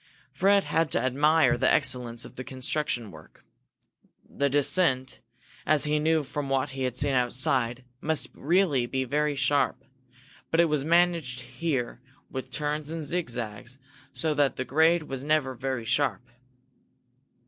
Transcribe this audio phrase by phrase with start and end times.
[0.31, 3.45] Fred had to admire the excellence of the construction work.
[4.27, 5.21] The descent,
[5.63, 9.85] as he knew from what he had seen outside, must really be very sharp.
[10.49, 12.01] But it was managed here
[12.31, 13.77] with turns and zigzags
[14.11, 16.27] so that the grade was never very sharp.